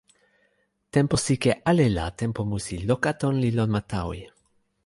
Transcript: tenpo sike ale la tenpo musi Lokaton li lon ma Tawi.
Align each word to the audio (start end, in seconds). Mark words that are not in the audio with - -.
tenpo 0.95 1.15
sike 1.25 1.51
ale 1.69 1.85
la 1.97 2.05
tenpo 2.21 2.41
musi 2.51 2.75
Lokaton 2.89 3.35
li 3.41 3.49
lon 3.57 3.69
ma 3.73 3.81
Tawi. 3.91 4.21